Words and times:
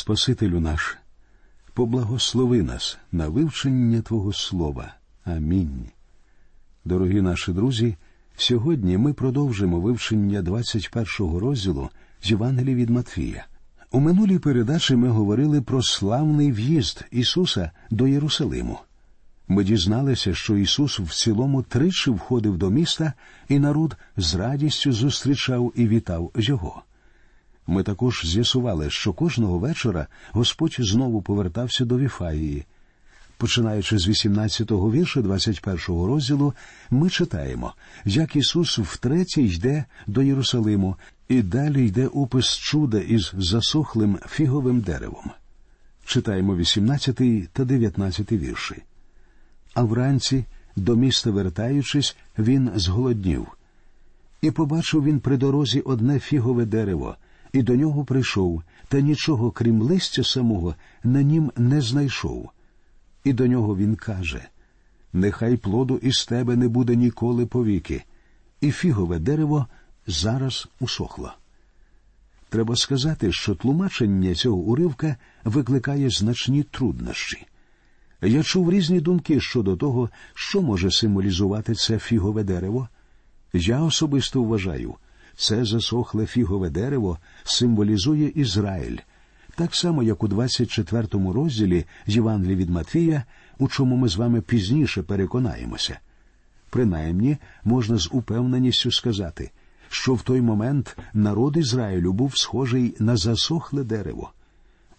Спасителю 0.00 0.60
наш, 0.60 0.96
поблагослови 1.74 2.62
нас 2.62 2.98
на 3.12 3.28
вивчення 3.28 4.02
Твого 4.02 4.32
Слова. 4.32 4.94
Амінь. 5.24 5.84
Дорогі 6.84 7.20
наші 7.20 7.52
друзі. 7.52 7.96
Сьогодні 8.36 8.98
ми 8.98 9.12
продовжимо 9.12 9.80
вивчення 9.80 10.42
21-го 10.42 11.40
розділу 11.40 11.90
з 12.22 12.30
Євангелії 12.30 12.74
від 12.74 12.90
Матфія. 12.90 13.46
У 13.90 14.00
минулій 14.00 14.38
передачі 14.38 14.96
ми 14.96 15.08
говорили 15.08 15.62
про 15.62 15.82
славний 15.82 16.52
в'їзд 16.52 17.04
Ісуса 17.10 17.70
до 17.90 18.06
Єрусалиму. 18.06 18.78
Ми 19.48 19.64
дізналися, 19.64 20.34
що 20.34 20.56
Ісус 20.56 21.00
в 21.00 21.14
цілому 21.14 21.62
тричі 21.62 22.10
входив 22.10 22.58
до 22.58 22.70
міста, 22.70 23.12
і 23.48 23.58
народ 23.58 23.96
з 24.16 24.34
радістю 24.34 24.92
зустрічав 24.92 25.72
і 25.76 25.88
вітав 25.88 26.32
Його. 26.36 26.82
Ми 27.66 27.82
також 27.82 28.22
з'ясували, 28.26 28.90
що 28.90 29.12
кожного 29.12 29.58
вечора 29.58 30.06
Господь 30.32 30.76
знову 30.78 31.22
повертався 31.22 31.84
до 31.84 31.98
Віфаїї. 31.98 32.64
Починаючи 33.36 33.98
з 33.98 34.08
18-го 34.08 34.92
вірша 34.92 35.20
21-го 35.20 36.06
розділу, 36.06 36.54
ми 36.90 37.10
читаємо, 37.10 37.74
як 38.04 38.36
Ісус 38.36 38.78
втретє 38.78 39.42
йде 39.42 39.84
до 40.06 40.22
Єрусалиму, 40.22 40.96
і 41.28 41.42
далі 41.42 41.86
йде 41.86 42.06
опис 42.06 42.56
чуда 42.56 42.98
із 42.98 43.32
засохлим 43.38 44.18
фіговим 44.28 44.80
деревом. 44.80 45.30
Читаємо 46.04 46.56
18 46.56 47.52
та 47.52 47.64
19 47.64 48.32
вірші. 48.32 48.82
А 49.74 49.82
вранці, 49.82 50.44
до 50.76 50.96
міста 50.96 51.30
вертаючись, 51.30 52.16
він 52.38 52.70
зголоднів. 52.74 53.46
І 54.40 54.50
побачив 54.50 55.04
він 55.04 55.20
при 55.20 55.36
дорозі 55.36 55.80
одне 55.80 56.18
фігове 56.18 56.64
дерево, 56.64 57.16
і 57.52 57.62
до 57.62 57.76
нього 57.76 58.04
прийшов, 58.04 58.62
та 58.88 59.00
нічого, 59.00 59.50
крім 59.50 59.82
листя 59.82 60.24
самого, 60.24 60.74
на 61.04 61.22
нім 61.22 61.52
не 61.56 61.80
знайшов. 61.80 62.50
І 63.24 63.32
до 63.32 63.46
нього 63.46 63.76
він 63.76 63.96
каже 63.96 64.48
Нехай 65.12 65.56
плоду 65.56 65.96
із 65.96 66.24
тебе 66.24 66.56
не 66.56 66.68
буде 66.68 66.96
ніколи 66.96 67.46
повіки, 67.46 68.04
і 68.60 68.70
фігове 68.70 69.18
дерево 69.18 69.66
зараз 70.06 70.68
усохло. 70.80 71.32
Треба 72.48 72.76
сказати, 72.76 73.32
що 73.32 73.54
тлумачення 73.54 74.34
цього 74.34 74.56
уривка 74.56 75.16
викликає 75.44 76.10
значні 76.10 76.62
труднощі. 76.62 77.46
Я 78.22 78.42
чув 78.42 78.70
різні 78.70 79.00
думки 79.00 79.40
щодо 79.40 79.76
того, 79.76 80.10
що 80.34 80.62
може 80.62 80.90
символізувати 80.90 81.74
це 81.74 81.98
фігове 81.98 82.44
дерево. 82.44 82.88
Я 83.52 83.80
особисто 83.82 84.42
вважаю, 84.42 84.94
це 85.40 85.64
засохле 85.64 86.26
фігове 86.26 86.70
дерево 86.70 87.18
символізує 87.44 88.28
Ізраїль, 88.28 88.96
так 89.54 89.74
само, 89.74 90.02
як 90.02 90.22
у 90.22 90.28
24 90.28 91.08
розділі 91.12 91.84
Євангелії 92.06 92.56
від 92.56 92.70
Матвія, 92.70 93.24
у 93.58 93.68
чому 93.68 93.96
ми 93.96 94.08
з 94.08 94.16
вами 94.16 94.40
пізніше 94.40 95.02
переконаємося. 95.02 95.98
Принаймні, 96.70 97.36
можна 97.64 97.98
з 97.98 98.08
упевненістю 98.12 98.92
сказати, 98.92 99.50
що 99.88 100.14
в 100.14 100.22
той 100.22 100.40
момент 100.40 100.98
народ 101.14 101.56
Ізраїлю 101.56 102.12
був 102.12 102.38
схожий 102.38 102.96
на 102.98 103.16
засохле 103.16 103.84
дерево. 103.84 104.30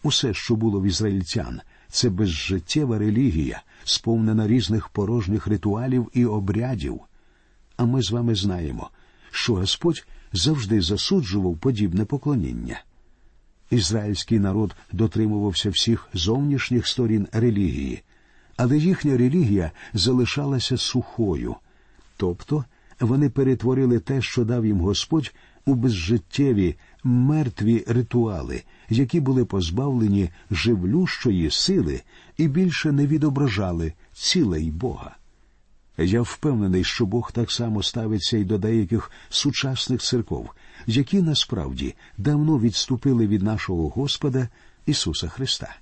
Усе, 0.03 0.33
що 0.33 0.55
було 0.55 0.81
в 0.81 0.85
ізраїльтян, 0.85 1.61
це 1.87 2.09
безжиттєва 2.09 2.97
релігія, 2.97 3.61
сповнена 3.83 4.47
різних 4.47 4.89
порожніх 4.89 5.47
ритуалів 5.47 6.09
і 6.13 6.25
обрядів. 6.25 6.99
А 7.77 7.85
ми 7.85 8.01
з 8.01 8.11
вами 8.11 8.35
знаємо, 8.35 8.89
що 9.31 9.55
Господь 9.55 10.05
завжди 10.33 10.81
засуджував 10.81 11.57
подібне 11.57 12.05
поклоніння. 12.05 12.83
Ізраїльський 13.69 14.39
народ 14.39 14.75
дотримувався 14.91 15.69
всіх 15.69 16.09
зовнішніх 16.13 16.87
сторін 16.87 17.27
релігії, 17.31 18.03
але 18.57 18.77
їхня 18.77 19.17
релігія 19.17 19.71
залишалася 19.93 20.77
сухою, 20.77 21.55
тобто 22.17 22.65
вони 22.99 23.29
перетворили 23.29 23.99
те, 23.99 24.21
що 24.21 24.45
дав 24.45 24.65
їм 24.65 24.79
Господь, 24.79 25.33
у 25.65 25.75
безжиттєві, 25.75 26.75
мертві 27.03 27.83
ритуали, 27.87 28.63
які 28.89 29.19
були 29.19 29.45
позбавлені 29.45 30.29
живлющої 30.51 31.51
сили 31.51 32.01
і 32.37 32.47
більше 32.47 32.91
не 32.91 33.07
відображали 33.07 33.93
цілей 34.13 34.71
Бога. 34.71 35.15
Я 36.03 36.21
впевнений, 36.21 36.83
що 36.83 37.05
Бог 37.05 37.31
так 37.31 37.51
само 37.51 37.83
ставиться 37.83 38.37
і 38.37 38.43
до 38.43 38.57
деяких 38.57 39.11
сучасних 39.29 40.01
церков, 40.01 40.49
які 40.87 41.21
насправді 41.21 41.95
давно 42.17 42.59
відступили 42.59 43.27
від 43.27 43.43
нашого 43.43 43.89
Господа 43.89 44.47
Ісуса 44.85 45.27
Христа. 45.27 45.75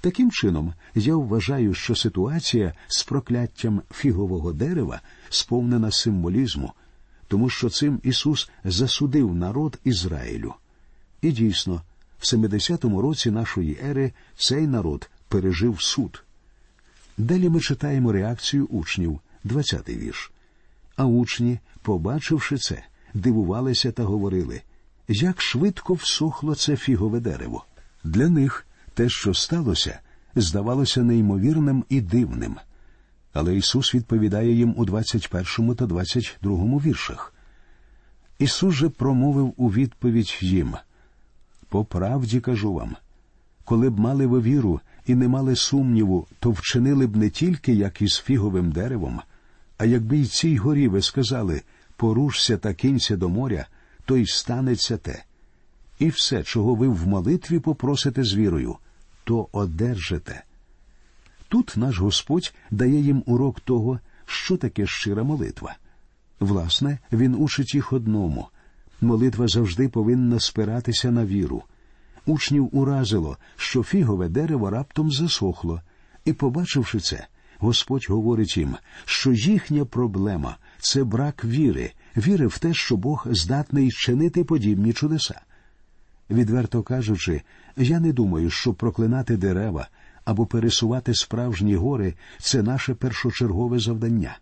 Таким 0.00 0.30
чином, 0.30 0.74
я 0.94 1.16
вважаю, 1.16 1.74
що 1.74 1.94
ситуація 1.94 2.74
з 2.86 3.02
прокляттям 3.02 3.82
фігового 3.92 4.52
дерева 4.52 5.00
сповнена 5.28 5.90
символізму, 5.90 6.72
тому 7.28 7.50
що 7.50 7.70
цим 7.70 8.00
Ісус 8.02 8.50
засудив 8.64 9.34
народ 9.34 9.78
Ізраїлю. 9.84 10.54
І 11.22 11.32
дійсно, 11.32 11.82
в 12.18 12.24
70-му 12.24 13.02
році 13.02 13.30
нашої 13.30 13.78
ери 13.84 14.12
цей 14.36 14.66
народ 14.66 15.10
пережив 15.28 15.82
суд. 15.82 16.22
Далі 17.18 17.48
ми 17.48 17.60
читаємо 17.60 18.12
реакцію 18.12 18.66
учнів, 18.66 19.20
20-й 19.44 19.96
вірш. 19.96 20.32
А 20.96 21.04
учні, 21.04 21.58
побачивши 21.82 22.58
це, 22.58 22.82
дивувалися 23.14 23.92
та 23.92 24.02
говорили, 24.02 24.62
як 25.08 25.42
швидко 25.42 25.94
всохло 25.94 26.54
це 26.54 26.76
фігове 26.76 27.20
дерево. 27.20 27.64
Для 28.04 28.28
них 28.28 28.66
те, 28.94 29.08
що 29.08 29.34
сталося, 29.34 30.00
здавалося 30.34 31.02
неймовірним 31.02 31.84
і 31.88 32.00
дивним. 32.00 32.56
Але 33.32 33.56
Ісус 33.56 33.94
відповідає 33.94 34.52
їм 34.52 34.74
у 34.76 34.84
21 34.84 35.74
та 35.74 35.86
22 35.86 36.56
віршах. 36.78 37.34
Ісус 38.38 38.74
же 38.74 38.88
промовив 38.88 39.54
у 39.56 39.72
відповідь 39.72 40.38
їм 40.40 40.74
По 41.68 41.84
правді 41.84 42.40
кажу 42.40 42.72
вам, 42.72 42.96
коли 43.64 43.90
б 43.90 43.98
мали 43.98 44.26
ви 44.26 44.40
віру 44.40 44.80
і 45.06 45.14
не 45.14 45.28
мали 45.28 45.56
сумніву, 45.56 46.26
то 46.40 46.50
вчинили 46.50 47.06
б 47.06 47.16
не 47.16 47.30
тільки 47.30 47.72
як 47.72 48.02
із 48.02 48.18
фіговим 48.18 48.72
деревом, 48.72 49.20
а 49.78 49.84
якби 49.84 50.16
й 50.16 50.26
цій 50.26 50.56
горі 50.56 50.88
ви 50.88 51.02
сказали 51.02 51.62
порушся 51.96 52.56
та 52.56 52.74
кинься 52.74 53.16
до 53.16 53.28
моря, 53.28 53.66
то 54.04 54.16
й 54.16 54.26
станеться 54.26 54.96
те. 54.96 55.24
І 55.98 56.08
все, 56.08 56.42
чого 56.42 56.74
ви 56.74 56.88
в 56.88 57.06
молитві 57.06 57.58
попросите 57.58 58.24
з 58.24 58.34
вірою, 58.34 58.76
то 59.24 59.48
одержите. 59.52 60.42
Тут 61.48 61.72
наш 61.76 61.98
Господь 61.98 62.54
дає 62.70 63.00
їм 63.00 63.22
урок 63.26 63.60
того, 63.60 64.00
що 64.26 64.56
таке 64.56 64.86
щира 64.86 65.22
молитва. 65.22 65.76
Власне, 66.40 66.98
він 67.12 67.34
учить 67.34 67.74
їх 67.74 67.92
одному 67.92 68.48
молитва 69.00 69.48
завжди 69.48 69.88
повинна 69.88 70.40
спиратися 70.40 71.10
на 71.10 71.26
віру. 71.26 71.62
Учнів 72.26 72.68
уразило, 72.72 73.36
що 73.56 73.82
фігове 73.82 74.28
дерево 74.28 74.70
раптом 74.70 75.12
засохло, 75.12 75.82
і, 76.24 76.32
побачивши 76.32 77.00
це, 77.00 77.26
Господь 77.58 78.06
говорить 78.08 78.56
їм, 78.56 78.76
що 79.04 79.32
їхня 79.32 79.84
проблема 79.84 80.56
це 80.78 81.04
брак 81.04 81.44
віри, 81.44 81.92
віри 82.16 82.46
в 82.46 82.58
те, 82.58 82.74
що 82.74 82.96
Бог 82.96 83.26
здатний 83.30 83.90
чинити 83.90 84.44
подібні 84.44 84.92
чудеса. 84.92 85.40
Відверто 86.30 86.82
кажучи, 86.82 87.42
я 87.76 88.00
не 88.00 88.12
думаю, 88.12 88.50
що 88.50 88.74
проклинати 88.74 89.36
дерева 89.36 89.88
або 90.24 90.46
пересувати 90.46 91.14
справжні 91.14 91.76
гори 91.76 92.14
це 92.38 92.62
наше 92.62 92.94
першочергове 92.94 93.78
завдання. 93.78 94.38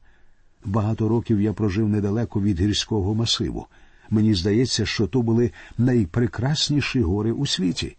Багато 0.65 1.09
років 1.09 1.41
я 1.41 1.53
прожив 1.53 1.89
недалеко 1.89 2.41
від 2.41 2.61
гірського 2.61 3.15
масиву. 3.15 3.67
Мені 4.11 4.35
здається, 4.35 4.87
що 4.87 5.07
то 5.07 5.23
були 5.23 5.51
найпрекрасніші 5.79 7.01
гори 7.01 7.33
у 7.33 7.47
світі. 7.47 7.97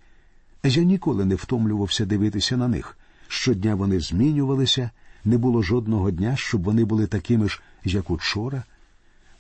Я 0.64 0.84
ніколи 0.84 1.26
не 1.26 1.36
втомлювався 1.36 2.06
дивитися 2.06 2.58
на 2.58 2.68
них. 2.68 2.98
Щодня 3.28 3.76
вони 3.76 4.00
змінювалися, 4.00 4.90
не 5.26 5.38
було 5.38 5.62
жодного 5.62 6.12
дня, 6.12 6.36
щоб 6.36 6.64
вони 6.64 6.86
були 6.86 7.08
такими 7.08 7.50
ж, 7.50 7.62
як 7.84 8.10
учора. 8.10 8.64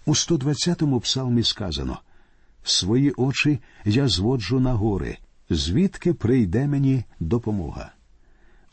У 0.05 0.11
120-му 0.11 0.99
псалмі 0.99 1.43
сказано 1.43 1.99
Свої 2.63 3.11
очі 3.11 3.59
я 3.85 4.07
зводжу 4.07 4.59
на 4.59 4.73
гори, 4.73 5.17
звідки 5.49 6.13
прийде 6.13 6.67
мені 6.67 7.03
допомога. 7.19 7.91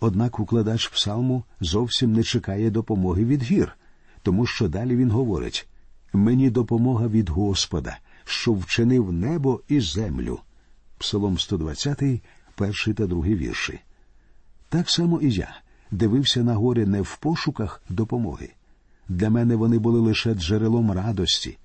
Однак 0.00 0.40
укладач 0.40 0.88
псалму 0.88 1.44
зовсім 1.60 2.12
не 2.12 2.22
чекає 2.22 2.70
допомоги 2.70 3.24
від 3.24 3.42
гір, 3.42 3.76
тому 4.22 4.46
що 4.46 4.68
далі 4.68 4.96
він 4.96 5.10
говорить 5.10 5.68
мені 6.12 6.50
допомога 6.50 7.08
від 7.08 7.28
Господа, 7.28 7.98
що 8.24 8.52
вчинив 8.52 9.12
небо 9.12 9.60
і 9.68 9.80
землю. 9.80 10.40
Псалом 10.98 11.38
120, 11.38 12.02
перший 12.54 12.94
та 12.94 13.06
другий 13.06 13.34
вірші. 13.34 13.80
Так 14.68 14.90
само 14.90 15.20
і 15.20 15.30
я 15.30 15.56
дивився 15.90 16.42
на 16.42 16.54
гори 16.54 16.86
не 16.86 17.02
в 17.02 17.16
пошуках 17.16 17.82
допомоги. 17.88 18.50
Для 19.08 19.30
мене 19.30 19.56
вони 19.56 19.78
були 19.78 20.00
лише 20.00 20.34
джерелом 20.34 20.92
радості, 20.92 21.58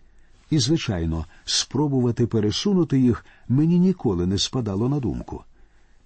і, 0.50 0.60
звичайно, 0.60 1.26
спробувати 1.46 2.28
пересунути 2.28 3.00
їх 3.00 3.26
мені 3.48 3.80
ніколи 3.80 4.28
не 4.28 4.38
спадало 4.38 4.90
на 4.90 5.00
думку. 5.00 5.44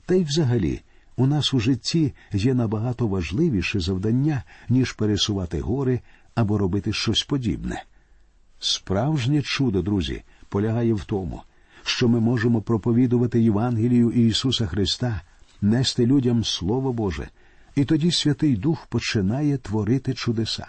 Та 0.06 0.16
й 0.16 0.24
взагалі, 0.24 0.82
у 1.16 1.28
нас 1.28 1.54
у 1.54 1.60
житті 1.60 2.14
є 2.34 2.54
набагато 2.54 3.08
важливіше 3.08 3.80
завдання, 3.80 4.44
ніж 4.70 4.94
пересувати 4.94 5.60
гори 5.60 6.00
або 6.36 6.58
робити 6.58 6.94
щось 6.94 7.24
подібне. 7.24 7.84
Справжнє 8.64 9.42
чудо, 9.42 9.82
друзі, 9.82 10.24
полягає 10.50 10.94
в 10.94 11.04
тому, 11.04 11.42
що 11.84 12.08
ми 12.08 12.20
можемо 12.20 12.62
проповідувати 12.62 13.42
Євангелію 13.42 14.12
Ісуса 14.12 14.68
Христа, 14.68 15.22
нести 15.62 16.06
людям 16.06 16.44
Слово 16.44 16.94
Боже, 16.94 17.30
і 17.76 17.86
тоді 17.86 18.12
Святий 18.12 18.56
Дух 18.56 18.86
починає 18.86 19.58
творити 19.58 20.14
чудеса. 20.14 20.68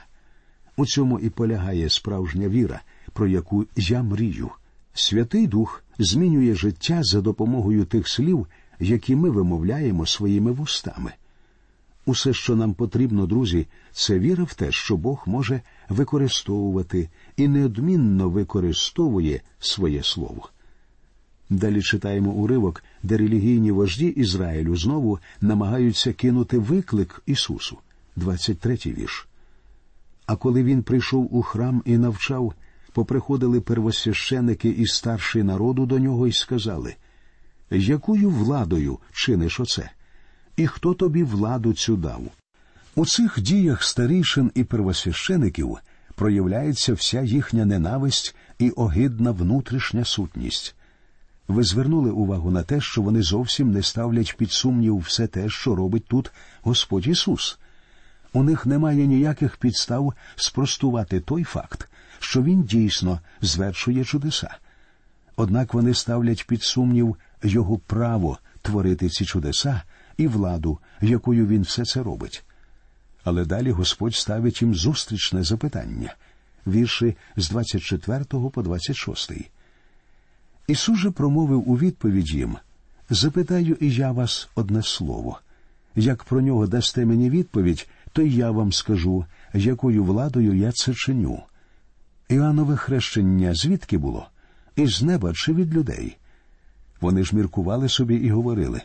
У 0.76 0.86
цьому 0.86 1.18
і 1.20 1.30
полягає 1.30 1.90
справжня 1.90 2.48
віра, 2.48 2.80
про 3.12 3.28
яку 3.28 3.66
я 3.76 4.02
мрію. 4.02 4.50
Святий 4.94 5.46
Дух 5.46 5.84
змінює 5.98 6.54
життя 6.54 7.02
за 7.02 7.20
допомогою 7.20 7.84
тих 7.84 8.08
слів, 8.08 8.46
які 8.80 9.16
ми 9.16 9.30
вимовляємо 9.30 10.06
своїми 10.06 10.52
вустами. 10.52 11.12
Усе, 12.06 12.32
що 12.32 12.56
нам 12.56 12.74
потрібно, 12.74 13.26
друзі, 13.26 13.66
це 13.92 14.18
віра 14.18 14.44
в 14.44 14.54
те, 14.54 14.72
що 14.72 14.96
Бог 14.96 15.22
може 15.26 15.60
використовувати 15.88 17.08
і 17.36 17.48
неодмінно 17.48 18.28
використовує 18.28 19.40
своє 19.58 20.02
слово. 20.02 20.48
Далі 21.50 21.82
читаємо 21.82 22.30
уривок, 22.30 22.84
де 23.02 23.16
релігійні 23.16 23.70
вожді 23.70 24.06
Ізраїлю 24.06 24.76
знову 24.76 25.18
намагаються 25.40 26.12
кинути 26.12 26.58
виклик 26.58 27.22
Ісусу, 27.26 27.78
23-й 28.16 28.92
вірш. 28.92 29.28
А 30.26 30.36
коли 30.36 30.64
він 30.64 30.82
прийшов 30.82 31.36
у 31.36 31.42
храм 31.42 31.82
і 31.84 31.98
навчав, 31.98 32.54
поприходили 32.92 33.60
первосвященики 33.60 34.68
і 34.68 34.86
старші 34.86 35.42
народу 35.42 35.86
до 35.86 35.98
нього 35.98 36.26
і 36.26 36.32
сказали 36.32 36.94
Якою 37.70 38.30
владою 38.30 38.98
чиниш 39.12 39.60
оце? 39.60 39.90
І 40.56 40.66
хто 40.66 40.94
тобі 40.94 41.22
владу 41.22 41.72
цю 41.72 41.96
дав? 41.96 42.22
У 42.94 43.06
цих 43.06 43.40
діях 43.40 43.82
старішин 43.82 44.50
і 44.54 44.64
первосвящеників 44.64 45.78
проявляється 46.14 46.94
вся 46.94 47.22
їхня 47.22 47.64
ненависть 47.64 48.34
і 48.58 48.70
огидна 48.70 49.30
внутрішня 49.30 50.04
сутність. 50.04 50.74
Ви 51.48 51.62
звернули 51.62 52.10
увагу 52.10 52.50
на 52.50 52.62
те, 52.62 52.80
що 52.80 53.02
вони 53.02 53.22
зовсім 53.22 53.70
не 53.70 53.82
ставлять 53.82 54.36
під 54.36 54.52
сумнів 54.52 54.98
все 54.98 55.26
те, 55.26 55.48
що 55.48 55.74
робить 55.74 56.06
тут 56.06 56.32
Господь 56.62 57.06
Ісус. 57.06 57.58
У 58.32 58.42
них 58.42 58.66
немає 58.66 59.06
ніяких 59.06 59.56
підстав 59.56 60.14
спростувати 60.36 61.20
той 61.20 61.44
факт, 61.44 61.88
що 62.18 62.42
Він 62.42 62.62
дійсно 62.62 63.20
звершує 63.40 64.04
чудеса. 64.04 64.56
Однак 65.36 65.74
вони 65.74 65.94
ставлять 65.94 66.46
під 66.46 66.62
сумнів 66.62 67.16
його 67.42 67.78
право 67.78 68.38
творити 68.62 69.08
ці 69.08 69.24
чудеса 69.24 69.82
і 70.16 70.28
владу, 70.28 70.78
якою 71.00 71.46
він 71.46 71.62
все 71.62 71.84
це 71.84 72.02
робить. 72.02 72.44
Але 73.24 73.44
далі 73.44 73.70
Господь 73.70 74.14
ставить 74.14 74.62
їм 74.62 74.74
зустрічне 74.74 75.42
запитання 75.42 76.14
вірші 76.66 77.16
з 77.36 77.50
24 77.50 78.24
по 78.24 78.62
26. 78.62 79.32
Ісус 80.66 80.98
же 80.98 81.10
промовив 81.10 81.70
у 81.70 81.78
відповідь 81.78 82.30
їм 82.30 82.56
Запитаю 83.10 83.76
і 83.80 83.90
я 83.90 84.12
вас 84.12 84.48
одне 84.54 84.82
слово. 84.82 85.38
Як 85.96 86.24
про 86.24 86.40
нього 86.40 86.66
дасте 86.66 87.06
мені 87.06 87.30
відповідь, 87.30 87.88
то 88.12 88.22
й 88.22 88.36
я 88.36 88.50
вам 88.50 88.72
скажу, 88.72 89.24
якою 89.54 90.04
владою 90.04 90.54
я 90.54 90.72
це 90.72 90.94
чиню. 90.94 91.42
Іоаннове 92.28 92.76
хрещення 92.76 93.54
звідки 93.54 93.98
було? 93.98 94.28
Із 94.76 95.02
неба 95.02 95.32
чи 95.34 95.52
від 95.52 95.74
людей? 95.74 96.16
Вони 97.00 97.24
ж 97.24 97.36
міркували 97.36 97.88
собі 97.88 98.14
і 98.16 98.30
говорили 98.30 98.82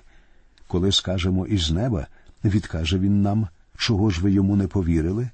коли 0.68 0.92
скажемо 0.92 1.48
із 1.48 1.72
неба, 1.72 2.08
відкаже 2.44 3.00
він 3.00 3.22
нам, 3.22 3.48
чого 3.78 4.10
ж 4.10 4.22
ви 4.22 4.32
йому 4.32 4.56
не 4.56 4.68
повірили? 4.68 5.30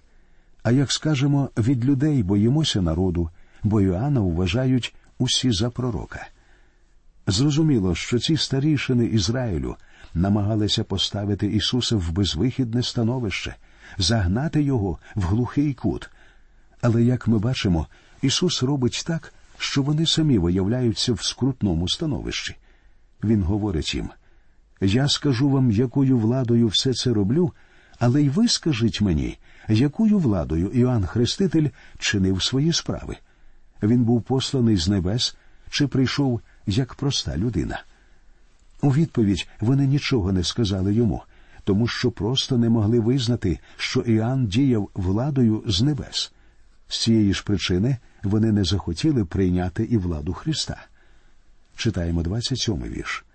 А 0.64 0.72
як 0.72 0.92
скажемо 0.92 1.50
від 1.58 1.86
людей 1.86 2.24
боїмося 2.24 2.82
народу, 2.82 3.30
бо 3.64 3.82
Іоанна 3.82 4.20
вважають 4.20 4.96
усі 5.18 5.52
за 5.52 5.70
пророка. 5.70 6.28
Зрозуміло, 7.28 7.96
що 7.96 8.20
ці 8.20 8.38
старішини 8.38 9.06
Ізраїлю 9.06 9.76
намагалися 10.14 10.84
поставити 10.84 11.48
Ісуса 11.48 11.96
в 11.96 12.12
безвихідне 12.12 12.84
становище, 12.84 13.56
загнати 13.98 14.64
його 14.64 14.98
в 15.16 15.24
глухий 15.24 15.74
кут. 15.74 16.10
Але, 16.82 17.04
як 17.04 17.28
ми 17.28 17.40
бачимо, 17.40 17.88
Ісус 18.22 18.64
робить 18.64 19.04
так, 19.08 19.34
що 19.58 19.82
вони 19.82 20.06
самі 20.06 20.38
виявляються 20.38 21.14
в 21.14 21.24
скрутному 21.24 21.90
становищі. 21.90 22.56
Він 23.24 23.44
говорить 23.44 23.96
їм 23.96 24.10
Я 24.84 25.08
скажу 25.08 25.50
вам, 25.50 25.72
якою 25.72 26.18
владою 26.18 26.68
все 26.68 26.94
це 26.94 27.14
роблю, 27.14 27.54
але 28.00 28.24
й 28.24 28.30
ви 28.30 28.48
скажіть 28.48 29.02
мені, 29.02 29.38
якою 29.70 30.20
владою 30.20 30.68
Іоанн 30.68 31.06
Хреститель 31.06 31.68
чинив 32.00 32.44
свої 32.44 32.74
справи. 32.74 33.18
Він 33.84 34.04
був 34.04 34.22
посланий 34.22 34.78
з 34.78 34.88
небес 34.88 35.36
чи 35.70 35.88
прийшов 35.88 36.42
як 36.68 36.94
проста 36.94 37.38
людина. 37.38 37.84
У 38.82 38.90
відповідь 38.90 39.48
вони 39.60 39.88
нічого 39.88 40.32
не 40.32 40.44
сказали 40.44 40.94
йому, 40.94 41.22
тому 41.64 41.88
що 41.88 42.12
просто 42.12 42.58
не 42.58 42.70
могли 42.70 43.00
визнати, 43.00 43.60
що 43.78 44.00
Іоанн 44.00 44.48
діяв 44.48 44.90
владою 44.94 45.64
з 45.68 45.82
небес. 45.82 46.32
З 46.88 47.02
цієї 47.02 47.34
ж 47.34 47.44
причини 47.44 47.98
вони 48.24 48.52
не 48.52 48.64
захотіли 48.64 49.26
прийняти 49.26 49.84
і 49.84 49.98
владу 49.98 50.34
Христа. 50.34 50.86
Читаємо 51.76 52.24
27 52.24 52.84
вірш. 52.84 53.26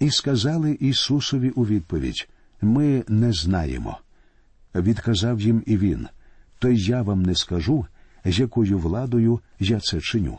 І 0.00 0.10
сказали 0.10 0.72
Ісусові 0.80 1.50
у 1.50 1.66
відповідь 1.66 2.28
Ми 2.60 3.04
не 3.08 3.32
знаємо. 3.32 3.98
Відказав 4.74 5.40
їм 5.40 5.62
і 5.66 5.76
він, 5.76 6.08
то 6.58 6.68
я 6.68 7.02
вам 7.02 7.22
не 7.22 7.34
скажу, 7.34 7.86
з 8.24 8.38
якою 8.38 8.78
владою 8.78 9.40
я 9.58 9.80
це 9.80 10.00
чиню. 10.00 10.38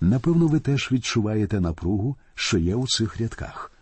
Напевно, 0.00 0.46
ви 0.46 0.60
теж 0.60 0.88
відчуваєте 0.92 1.60
напругу, 1.60 2.16
що 2.34 2.58
є 2.58 2.74
у 2.74 2.86
цих 2.86 3.20
рядках. 3.20 3.72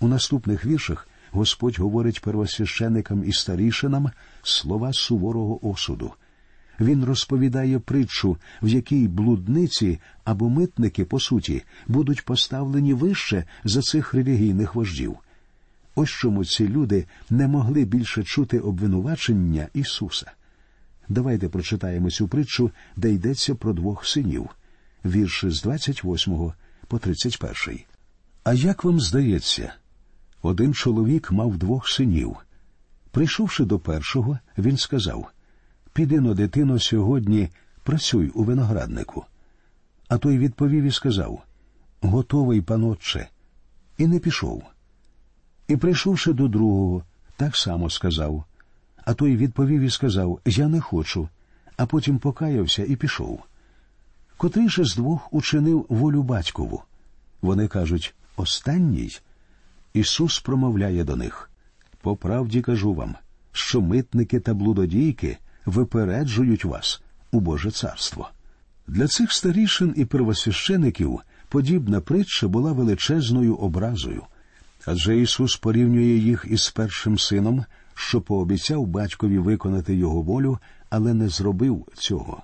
У 0.00 0.08
наступних 0.08 0.66
віршах 0.66 1.08
Господь 1.30 1.78
говорить 1.78 2.20
первосвященикам 2.20 3.24
і 3.24 3.32
старішинам 3.32 4.10
слова 4.42 4.92
суворого 4.92 5.68
осуду. 5.70 6.12
Він 6.80 7.04
розповідає 7.04 7.78
притчу, 7.78 8.36
в 8.62 8.68
якій 8.68 9.08
блудниці 9.08 10.00
або 10.24 10.48
митники, 10.48 11.04
по 11.04 11.20
суті, 11.20 11.62
будуть 11.86 12.24
поставлені 12.24 12.94
вище 12.94 13.44
за 13.64 13.82
цих 13.82 14.14
релігійних 14.14 14.74
вождів. 14.74 15.16
Ось 15.94 16.10
чому 16.10 16.44
ці 16.44 16.68
люди 16.68 17.06
не 17.30 17.48
могли 17.48 17.84
більше 17.84 18.24
чути 18.24 18.58
обвинувачення 18.58 19.68
Ісуса. 19.74 20.32
Давайте 21.08 21.48
прочитаємо 21.48 22.10
цю 22.10 22.28
притчу, 22.28 22.70
де 22.96 23.12
йдеться 23.12 23.54
про 23.54 23.72
двох 23.72 24.06
синів, 24.06 24.50
вірші 25.04 25.50
з 25.50 25.62
28 25.62 26.52
по 26.88 26.98
31. 26.98 27.78
А 28.44 28.54
як 28.54 28.84
вам 28.84 29.00
здається, 29.00 29.74
один 30.42 30.74
чоловік 30.74 31.32
мав 31.32 31.56
двох 31.56 31.88
синів. 31.88 32.36
Прийшовши 33.10 33.64
до 33.64 33.78
першого, 33.78 34.38
він 34.58 34.76
сказав 34.76 35.30
Піди 35.96 36.20
но, 36.20 36.34
дитино, 36.34 36.78
сьогодні 36.78 37.48
працюй 37.82 38.28
у 38.28 38.44
винограднику. 38.44 39.24
А 40.08 40.18
той 40.18 40.38
відповів 40.38 40.84
і 40.84 40.90
сказав 40.90 41.42
Готовий, 42.00 42.62
панотче, 42.62 43.28
і 43.98 44.06
не 44.06 44.18
пішов. 44.18 44.62
І, 45.68 45.76
прийшовши 45.76 46.32
до 46.32 46.48
другого, 46.48 47.02
так 47.36 47.56
само 47.56 47.90
сказав. 47.90 48.44
А 49.04 49.14
той 49.14 49.36
відповів 49.36 49.80
і 49.80 49.90
сказав 49.90 50.40
Я 50.44 50.68
не 50.68 50.80
хочу, 50.80 51.28
а 51.76 51.86
потім 51.86 52.18
покаявся 52.18 52.84
і 52.84 52.96
пішов. 52.96 53.42
Котрий 54.36 54.68
же 54.68 54.84
з 54.84 54.96
двох 54.96 55.34
учинив 55.34 55.86
волю 55.88 56.22
батькову. 56.22 56.82
Вони 57.42 57.68
кажуть 57.68 58.14
Останній. 58.36 59.18
Ісус 59.92 60.40
промовляє 60.40 61.04
до 61.04 61.16
них 61.16 61.50
По 62.00 62.16
правді 62.16 62.60
кажу 62.60 62.94
вам, 62.94 63.14
що 63.52 63.80
митники 63.80 64.40
та 64.40 64.54
блудодійки 64.54 65.38
випереджують 65.66 66.64
вас 66.64 67.02
у 67.32 67.40
Боже 67.40 67.70
царство. 67.70 68.30
Для 68.86 69.08
цих 69.08 69.32
старішин 69.32 69.94
і 69.96 70.04
первосвящеників 70.04 71.20
подібна 71.48 72.00
притча 72.00 72.48
була 72.48 72.72
величезною 72.72 73.56
образою, 73.56 74.22
адже 74.86 75.18
Ісус 75.18 75.56
порівнює 75.56 76.18
їх 76.18 76.46
із 76.48 76.70
першим 76.70 77.18
сином, 77.18 77.64
що 77.94 78.20
пообіцяв 78.20 78.86
батькові 78.86 79.38
виконати 79.38 79.94
його 79.94 80.22
волю, 80.22 80.58
але 80.90 81.14
не 81.14 81.28
зробив 81.28 81.86
цього. 81.94 82.42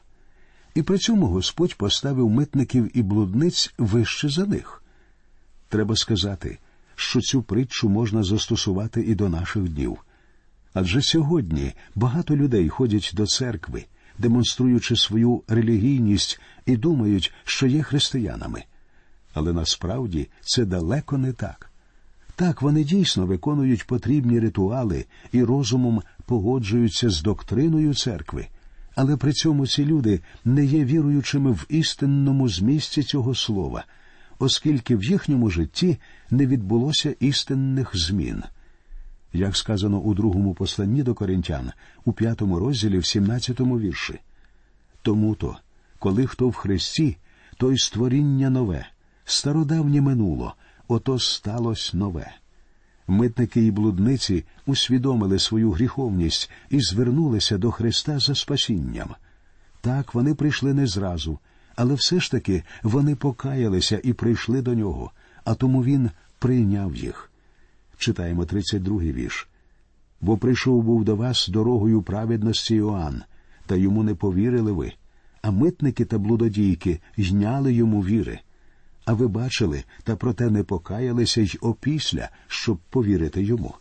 І 0.75 0.83
при 0.83 0.99
цьому 0.99 1.27
Господь 1.27 1.75
поставив 1.75 2.31
митників 2.31 2.99
і 2.99 3.03
блудниць 3.03 3.75
вище 3.79 4.29
за 4.29 4.47
них. 4.47 4.83
Треба 5.69 5.97
сказати, 5.97 6.59
що 6.95 7.21
цю 7.21 7.43
притчу 7.43 7.89
можна 7.89 8.23
застосувати 8.23 9.03
і 9.03 9.15
до 9.15 9.29
наших 9.29 9.69
днів. 9.69 9.99
Адже 10.75 11.03
сьогодні 11.03 11.73
багато 11.95 12.37
людей 12.37 12.69
ходять 12.69 13.11
до 13.15 13.27
церкви, 13.27 13.85
демонструючи 14.19 14.97
свою 14.97 15.43
релігійність 15.49 16.41
і 16.67 16.77
думають, 16.77 17.33
що 17.45 17.67
є 17.67 17.83
християнами. 17.83 18.65
Але 19.35 19.53
насправді 19.53 20.29
це 20.41 20.65
далеко 20.65 21.19
не 21.19 21.33
так. 21.33 21.71
Так, 22.37 22.63
вони 22.63 22.85
дійсно 22.85 23.27
виконують 23.27 23.87
потрібні 23.87 24.41
ритуали 24.41 25.05
і 25.33 25.45
розумом 25.45 26.03
погоджуються 26.27 27.11
з 27.11 27.23
доктриною 27.23 27.95
церкви, 27.95 28.47
але 28.95 29.17
при 29.17 29.33
цьому 29.33 29.67
ці 29.67 29.85
люди 29.85 30.21
не 30.45 30.65
є 30.65 30.85
віруючими 30.85 31.53
в 31.53 31.67
істинному 31.69 32.49
змісті 32.49 33.03
цього 33.03 33.35
слова, 33.35 33.85
оскільки 34.39 34.97
в 34.97 35.05
їхньому 35.05 35.51
житті 35.51 35.99
не 36.31 36.47
відбулося 36.47 37.15
істинних 37.21 37.91
змін. 37.95 38.43
Як 39.33 39.57
сказано 39.57 39.99
у 39.99 40.15
другому 40.15 40.55
посланні 40.55 41.03
до 41.03 41.15
коринтян, 41.15 41.73
у 42.05 42.13
п'ятому 42.13 42.59
розділі, 42.59 42.99
в 42.99 43.07
сімнадцятому 43.07 43.79
вірші. 43.79 44.21
Тому 45.03 45.35
то, 45.35 45.57
коли 45.99 46.27
хто 46.27 46.49
в 46.49 46.55
Христі, 46.55 47.17
то 47.57 47.73
й 47.73 47.79
створіння 47.79 48.51
нове, 48.51 48.87
стародавнє 49.25 50.01
минуло, 50.01 50.55
ото 50.89 51.19
сталося 51.19 51.97
нове. 51.97 52.33
Митники 53.07 53.67
і 53.67 53.71
блудниці 53.71 54.45
усвідомили 54.67 55.39
свою 55.39 55.71
гріховність 55.71 56.51
і 56.71 56.81
звернулися 56.81 57.59
до 57.59 57.71
Христа 57.71 58.19
за 58.19 58.35
спасінням. 58.35 59.15
Так 59.81 60.15
вони 60.15 60.35
прийшли 60.35 60.75
не 60.75 60.87
зразу, 60.87 61.39
але 61.77 61.95
все 61.95 62.21
ж 62.21 62.31
таки 62.31 62.63
вони 62.83 63.17
покаялися 63.17 64.01
і 64.05 64.13
прийшли 64.13 64.63
до 64.63 64.75
нього, 64.75 65.11
а 65.45 65.55
тому 65.55 65.85
він 65.85 66.11
прийняв 66.39 66.97
їх. 66.97 67.32
Читаємо 68.03 68.43
32-й 68.43 69.13
вірш. 69.13 69.49
Бо 70.21 70.37
прийшов 70.37 70.83
був 70.83 71.05
до 71.05 71.17
вас 71.17 71.49
дорогою 71.49 72.03
праведності 72.03 72.75
Іоанн, 72.75 73.23
та 73.67 73.77
йому 73.77 74.03
не 74.03 74.15
повірили 74.15 74.73
ви, 74.73 74.93
а 75.43 75.51
митники 75.51 76.05
та 76.05 76.19
блудодійки 76.19 77.01
йняли 77.17 77.73
йому 77.73 78.01
віри. 78.01 78.39
А 79.05 79.13
ви 79.13 79.29
бачили, 79.29 79.85
та 80.05 80.17
проте 80.17 80.51
не 80.51 80.63
покаялися 80.63 81.41
й 81.41 81.59
опісля, 81.61 82.29
щоб 82.47 82.79
повірити 82.91 83.43
йому. 83.43 83.75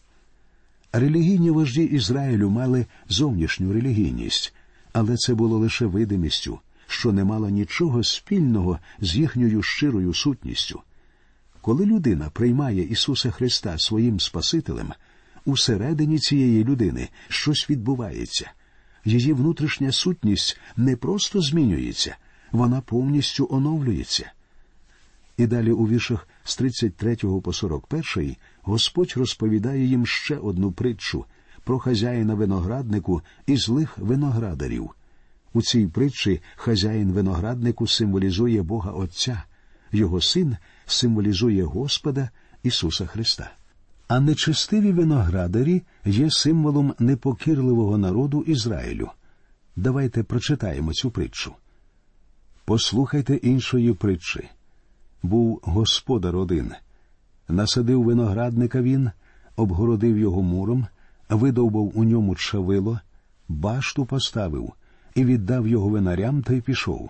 Релігійні 0.94 1.50
вожді 1.52 1.84
Ізраїлю 1.84 2.50
мали 2.50 2.86
зовнішню 3.10 3.74
релігійність, 3.74 4.54
але 4.94 5.18
це 5.18 5.34
було 5.34 5.58
лише 5.58 5.86
видимістю, 5.86 6.60
що 6.88 7.12
не 7.12 7.24
мала 7.24 7.50
нічого 7.50 8.04
спільного 8.04 8.80
з 9.00 9.16
їхньою 9.16 9.62
щирою 9.64 10.14
сутністю. 10.14 10.82
Коли 11.62 11.86
людина 11.86 12.30
приймає 12.30 12.84
Ісуса 12.84 13.32
Христа 13.32 13.78
своїм 13.78 14.20
Спасителем, 14.20 14.94
усередині 15.46 16.20
цієї 16.20 16.64
людини 16.64 17.10
щось 17.28 17.70
відбувається. 17.70 18.52
Її 19.06 19.34
внутрішня 19.34 19.92
сутність 19.92 20.60
не 20.78 20.96
просто 20.96 21.42
змінюється, 21.42 22.18
вона 22.52 22.82
повністю 22.82 23.48
оновлюється. 23.52 24.32
І 25.38 25.48
далі 25.48 25.72
у 25.72 25.88
віршах 25.88 26.28
з 26.44 26.56
33 26.56 27.16
по 27.16 27.54
41 27.54 28.36
Господь 28.62 29.14
розповідає 29.16 29.86
їм 29.86 30.06
ще 30.06 30.38
одну 30.38 30.72
притчу 30.72 31.26
про 31.64 31.80
хазяїна 31.80 32.34
винограднику 32.34 33.22
і 33.48 33.58
злих 33.58 33.98
виноградарів. 33.98 34.90
У 35.54 35.62
цій 35.62 35.88
притчі 35.88 36.42
хазяїн 36.56 37.12
винограднику 37.12 37.88
символізує 37.88 38.62
Бога 38.62 38.92
Отця, 38.92 39.44
його 39.92 40.22
син 40.22 40.58
символізує 40.86 41.64
Господа 41.64 42.30
Ісуса 42.64 43.06
Христа. 43.06 43.52
А 44.08 44.20
нечестиві 44.20 44.92
виноградарі 44.92 45.82
є 46.06 46.32
символом 46.32 46.94
непокірливого 47.00 47.98
народу 47.98 48.42
Ізраїлю. 48.42 49.10
Давайте 49.76 50.24
прочитаємо 50.24 50.94
цю 50.94 51.12
притчу. 51.12 51.54
Послухайте 52.66 53.36
іншої 53.36 53.94
притчі 53.94 54.50
був 55.24 55.60
господар 55.64 56.36
один. 56.36 56.72
Насадив 57.48 58.04
виноградника 58.04 58.82
він, 58.82 59.12
обгородив 59.56 60.18
його 60.18 60.42
муром, 60.42 60.88
видовбав 61.30 61.92
у 61.96 62.04
ньому 62.04 62.36
чавило, 62.36 63.00
башту 63.48 64.06
поставив 64.06 64.74
і 65.16 65.26
віддав 65.26 65.68
його 65.68 65.90
винарям 65.90 66.44
та 66.44 66.54
й 66.54 66.62
пішов. 66.62 67.10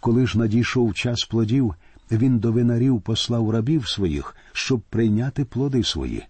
Коли 0.00 0.26
ж 0.26 0.38
надійшов 0.38 0.94
час 0.94 1.24
плодів, 1.24 1.74
він 2.10 2.38
до 2.38 2.52
винарів 2.52 3.00
послав 3.00 3.50
рабів 3.50 3.88
своїх, 3.88 4.36
щоб 4.52 4.80
прийняти 4.80 5.44
плоди 5.44 5.84
свої. 5.84 6.24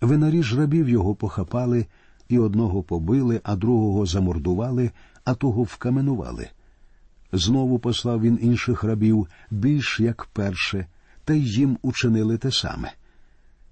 Винарі 0.00 0.42
ж 0.42 0.56
рабів 0.56 0.88
його 0.88 1.14
похапали, 1.14 1.86
і 2.28 2.38
одного 2.38 2.82
побили, 2.82 3.40
а 3.44 3.56
другого 3.56 4.06
замордували, 4.06 4.90
а 5.24 5.34
того 5.34 5.62
вкаменували. 5.62 6.48
Знову 7.32 7.78
послав 7.78 8.20
він 8.20 8.38
інших 8.42 8.84
рабів 8.84 9.28
більш 9.50 10.00
як 10.00 10.24
перше, 10.24 10.86
та 11.24 11.34
й 11.34 11.44
їм 11.44 11.78
учинили 11.82 12.38
те 12.38 12.52
саме. 12.52 12.92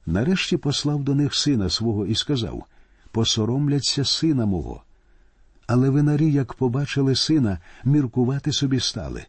Нарешті 0.07 0.57
послав 0.57 1.05
до 1.05 1.15
них 1.15 1.35
сина 1.35 1.71
свого 1.71 2.07
і 2.07 2.15
сказав 2.15 2.65
Посоромляться 3.11 4.05
сина 4.05 4.47
мого. 4.47 4.83
Але 5.67 5.91
винарі, 5.91 6.33
як 6.33 6.55
побачили 6.55 7.17
сина, 7.17 7.59
міркувати 7.85 8.53
собі 8.53 8.81
стали. 8.81 9.25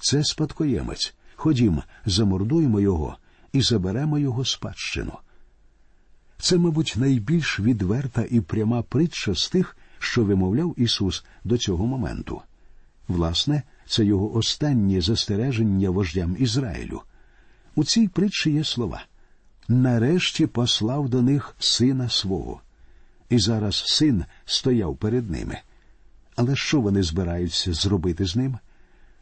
Це 0.00 0.24
спадкоємець. 0.24 1.14
Ходім, 1.36 1.82
замордуємо 2.06 2.80
його 2.80 3.16
і 3.52 3.62
заберемо 3.62 4.18
його 4.18 4.44
спадщину. 4.44 5.12
Це, 6.38 6.58
мабуть, 6.58 6.94
найбільш 6.96 7.60
відверта 7.60 8.24
і 8.30 8.40
пряма 8.40 8.82
притча 8.82 9.34
з 9.34 9.48
тих, 9.48 9.76
що 9.98 10.24
вимовляв 10.24 10.74
Ісус 10.76 11.24
до 11.44 11.58
цього 11.58 11.86
моменту. 11.86 12.42
Власне, 13.08 13.62
це 13.86 14.04
його 14.04 14.34
останнє 14.34 15.00
застереження 15.00 15.90
вождям 15.90 16.36
Ізраїлю. 16.38 17.02
У 17.74 17.84
цій 17.84 18.08
притчі 18.08 18.50
є 18.50 18.64
слова 18.64 19.02
нарешті 19.68 20.46
послав 20.46 21.08
до 21.08 21.22
них 21.22 21.56
сина 21.58 22.08
свого. 22.08 22.60
І 23.28 23.38
зараз 23.38 23.84
син 23.86 24.24
стояв 24.44 24.96
перед 24.96 25.30
ними. 25.30 25.58
Але 26.36 26.56
що 26.56 26.80
вони 26.80 27.02
збираються 27.02 27.72
зробити 27.72 28.26
з 28.26 28.36
ним? 28.36 28.58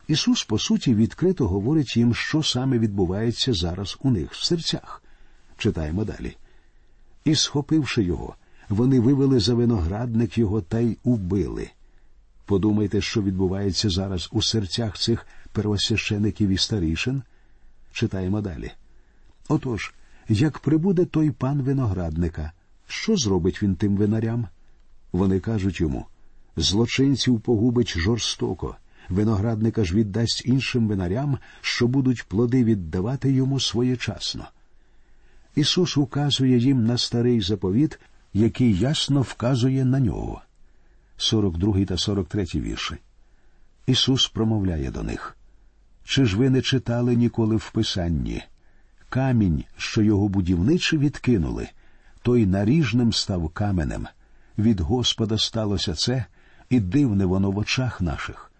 Ісус, 0.08 0.44
по 0.44 0.58
суті, 0.58 0.94
відкрито 0.94 1.48
говорить 1.48 1.96
їм, 1.96 2.14
що 2.14 2.42
саме 2.42 2.78
відбувається 2.78 3.52
зараз 3.52 3.98
у 4.02 4.10
них 4.10 4.32
в 4.32 4.44
серцях. 4.44 5.02
Читаємо 5.58 6.04
далі. 6.04 6.36
І, 7.24 7.34
схопивши 7.34 8.02
його, 8.02 8.34
вони 8.68 9.00
вивели 9.00 9.40
за 9.40 9.54
виноградник 9.54 10.38
його 10.38 10.60
та 10.60 10.78
й 10.78 10.98
убили. 11.04 11.70
Подумайте, 12.44 13.00
що 13.00 13.22
відбувається 13.22 13.90
зараз 13.90 14.28
у 14.32 14.42
серцях 14.42 14.98
цих 14.98 15.26
первосвящеників 15.52 16.48
і 16.48 16.56
старішин. 16.56 17.22
Читаємо 17.92 18.40
далі. 18.40 18.72
Отож, 19.48 19.94
як 20.28 20.58
прибуде 20.58 21.04
той 21.04 21.30
пан 21.30 21.62
виноградника, 21.62 22.52
що 22.86 23.16
зробить 23.16 23.62
він 23.62 23.76
тим 23.76 23.96
винарям? 23.96 24.48
Вони 25.12 25.40
кажуть 25.40 25.80
йому 25.80 26.06
злочинців 26.56 27.40
погубить 27.40 27.98
жорстоко, 27.98 28.76
виноградника 29.08 29.84
ж 29.84 29.94
віддасть 29.94 30.42
іншим 30.46 30.88
винарям, 30.88 31.38
що 31.60 31.88
будуть 31.88 32.22
плоди 32.22 32.64
віддавати 32.64 33.32
йому 33.32 33.60
своєчасно. 33.60 34.44
Ісус 35.54 35.96
указує 35.96 36.58
їм 36.58 36.86
на 36.86 36.98
старий 36.98 37.40
заповіт, 37.40 38.00
який 38.32 38.78
ясно 38.78 39.22
вказує 39.22 39.84
на 39.84 40.00
нього. 40.00 40.42
42 41.16 41.84
та 41.84 41.98
43 41.98 42.44
вірші. 42.54 42.96
Ісус 43.86 44.28
промовляє 44.28 44.90
до 44.90 45.02
них. 45.02 45.36
Чи 46.04 46.24
ж 46.24 46.36
ви 46.36 46.50
не 46.50 46.62
читали 46.62 47.16
ніколи 47.16 47.56
в 47.56 47.70
Писанні? 47.70 48.42
Камінь, 49.08 49.64
що 49.76 50.02
його 50.02 50.28
будівничі 50.28 50.98
відкинули, 50.98 51.68
той 52.22 52.46
наріжним 52.46 53.12
став 53.12 53.48
каменем. 53.48 54.06
Від 54.58 54.80
Господа 54.80 55.38
сталося 55.38 55.94
це, 55.94 56.24
і 56.70 56.80
дивне 56.80 57.24
воно 57.24 57.50
в 57.50 57.58
очах 57.58 58.00
наших. 58.00 58.52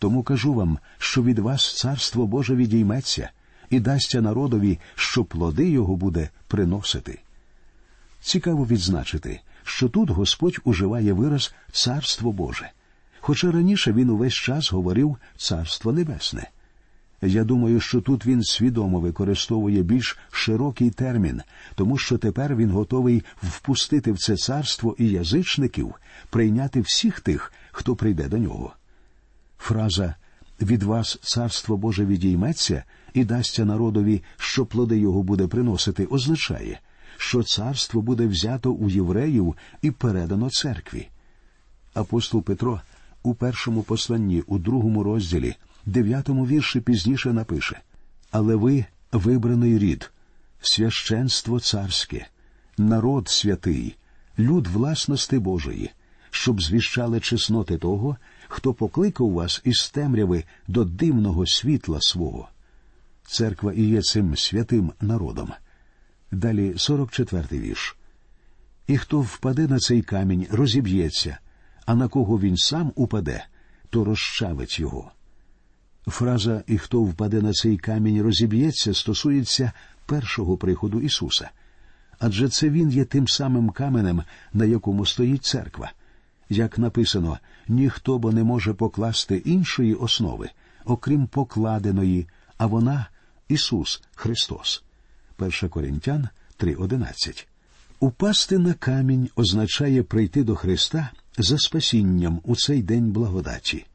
Тому 0.00 0.22
кажу 0.22 0.54
вам, 0.54 0.78
що 0.98 1.22
від 1.22 1.38
вас 1.38 1.78
царство 1.78 2.26
Боже 2.26 2.54
відійметься 2.54 3.30
і 3.70 3.80
дасться 3.80 4.20
народові, 4.20 4.78
що 4.94 5.24
плоди 5.24 5.70
його 5.70 5.96
буде 5.96 6.28
приносити. 6.48 7.20
Цікаво 8.20 8.66
відзначити, 8.66 9.40
що 9.64 9.88
тут 9.88 10.10
Господь 10.10 10.58
уживає 10.64 11.12
вираз 11.12 11.54
Царство 11.72 12.32
Боже, 12.32 12.70
хоча 13.20 13.50
раніше 13.50 13.92
він 13.92 14.10
увесь 14.10 14.34
час 14.34 14.72
говорив 14.72 15.16
Царство 15.36 15.92
Небесне. 15.92 16.50
Я 17.22 17.44
думаю, 17.44 17.80
що 17.80 18.00
тут 18.00 18.26
він 18.26 18.42
свідомо 18.42 19.00
використовує 19.00 19.82
більш 19.82 20.18
широкий 20.30 20.90
термін, 20.90 21.42
тому 21.74 21.98
що 21.98 22.18
тепер 22.18 22.56
він 22.56 22.70
готовий 22.70 23.24
впустити 23.42 24.12
в 24.12 24.18
це 24.18 24.36
царство 24.36 24.96
і 24.98 25.08
язичників, 25.08 25.94
прийняти 26.30 26.80
всіх 26.80 27.20
тих, 27.20 27.52
хто 27.72 27.96
прийде 27.96 28.28
до 28.28 28.38
нього. 28.38 28.72
Фраза 29.60 30.14
від 30.60 30.82
вас 30.82 31.18
царство 31.22 31.76
Боже 31.76 32.04
відійметься 32.04 32.84
і 33.14 33.24
дасться 33.24 33.64
народові, 33.64 34.22
що 34.36 34.66
плоди 34.66 34.98
його 34.98 35.22
буде 35.22 35.46
приносити, 35.46 36.06
означає, 36.06 36.80
що 37.16 37.42
царство 37.42 38.02
буде 38.02 38.26
взято 38.26 38.72
у 38.72 38.88
євреїв 38.88 39.54
і 39.82 39.90
передано 39.90 40.50
церкві. 40.50 41.08
Апостол 41.94 42.42
Петро 42.42 42.80
у 43.22 43.34
першому 43.34 43.82
посланні, 43.82 44.42
у 44.46 44.58
другому 44.58 45.02
розділі, 45.02 45.54
дев'ятому 45.86 46.46
вірші 46.46 46.80
пізніше 46.80 47.32
напише 47.32 47.80
Але 48.30 48.54
ви 48.54 48.84
вибраний 49.12 49.78
рід, 49.78 50.10
священство 50.60 51.60
царське, 51.60 52.26
народ 52.78 53.28
святий, 53.28 53.96
люд 54.38 54.66
власності 54.66 55.38
Божої, 55.38 55.90
щоб 56.30 56.62
звіщали 56.62 57.20
чесноти 57.20 57.78
того, 57.78 58.16
хто 58.50 58.74
покликав 58.74 59.30
вас 59.30 59.62
із 59.64 59.90
темряви 59.90 60.44
до 60.68 60.84
дивного 60.84 61.46
світла 61.46 61.98
свого. 62.00 62.48
Церква 63.26 63.72
і 63.72 63.82
є 63.82 64.02
цим 64.02 64.36
святим 64.36 64.92
народом. 65.00 65.50
Далі 66.30 66.72
44-й 66.72 67.58
вірш. 67.58 67.96
І 68.86 68.98
хто 68.98 69.20
впаде 69.20 69.68
на 69.68 69.78
цей 69.78 70.02
камінь, 70.02 70.46
розіб'ється, 70.50 71.38
а 71.86 71.94
на 71.94 72.08
кого 72.08 72.38
він 72.38 72.56
сам 72.56 72.92
упаде, 72.94 73.44
то 73.90 74.04
розчавить 74.04 74.80
його. 74.80 75.12
Фраза 76.06 76.62
І 76.66 76.78
хто 76.78 77.02
впаде 77.02 77.42
на 77.42 77.52
цей 77.52 77.76
камінь, 77.76 78.22
розіб'ється 78.22 78.94
стосується 78.94 79.72
першого 80.06 80.56
приходу 80.56 81.00
Ісуса. 81.00 81.50
Адже 82.18 82.48
це 82.48 82.70
Він 82.70 82.90
є 82.90 83.04
тим 83.04 83.28
самим 83.28 83.70
каменем, 83.70 84.22
на 84.52 84.64
якому 84.64 85.06
стоїть 85.06 85.44
церква. 85.44 85.92
Як 86.52 86.78
написано, 86.78 87.38
ніхто 87.68 88.18
бо 88.18 88.32
не 88.32 88.44
може 88.44 88.74
покласти 88.74 89.36
іншої 89.36 89.94
основи, 89.94 90.50
окрім 90.84 91.26
покладеної, 91.26 92.28
а 92.58 92.66
вона 92.66 93.06
Ісус 93.48 94.02
Христос. 94.14 94.82
1 95.38 95.68
Коринтян 95.68 96.28
3.11 96.58 97.46
Упасти 98.00 98.58
на 98.58 98.74
камінь 98.74 99.28
означає 99.36 100.02
прийти 100.02 100.44
до 100.44 100.56
Христа 100.56 101.10
за 101.38 101.58
спасінням 101.58 102.40
у 102.44 102.56
цей 102.56 102.82
день 102.82 103.10
благодаті. 103.10 103.86